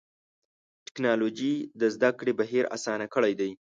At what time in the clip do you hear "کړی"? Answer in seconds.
3.13-3.33